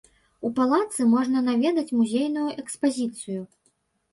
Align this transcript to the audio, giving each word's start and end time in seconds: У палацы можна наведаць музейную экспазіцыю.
У 0.47 0.49
палацы 0.59 1.05
можна 1.11 1.43
наведаць 1.49 1.95
музейную 1.99 2.47
экспазіцыю. 2.65 3.41